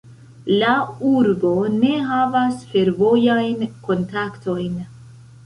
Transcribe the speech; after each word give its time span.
La 0.61 0.69
urbo 1.09 1.51
ne 1.73 1.91
havas 2.13 2.65
fervojajn 2.73 3.63
kontaktojn. 3.87 4.83